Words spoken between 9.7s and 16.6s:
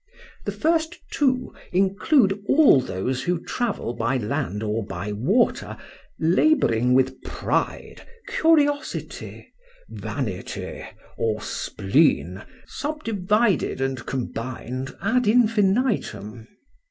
vanity, or spleen, subdivided and combined ad infinitum.